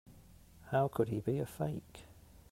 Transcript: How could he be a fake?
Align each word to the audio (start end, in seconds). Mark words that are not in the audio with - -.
How 0.71 0.87
could 0.87 1.09
he 1.09 1.19
be 1.19 1.37
a 1.37 1.45
fake? 1.45 2.05